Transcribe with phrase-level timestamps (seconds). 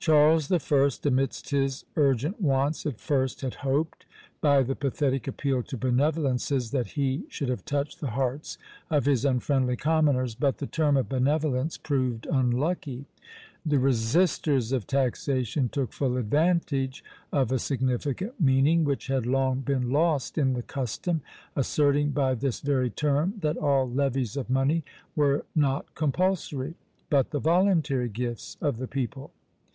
[0.00, 4.06] Charles the First, amidst his urgent wants, at first had hoped,
[4.40, 8.58] by the pathetic appeal to benevolences, that he should have touched the hearts
[8.90, 13.06] of his unfriendly commoners; but the term of benevolence proved unlucky.
[13.66, 17.02] The resisters of taxation took full advantage
[17.32, 21.22] of a significant meaning, which had long been lost in the custom:
[21.56, 24.84] asserting by this very term that all levies of money
[25.16, 26.74] were not compulsory,
[27.10, 29.32] but the voluntary gifts of the people.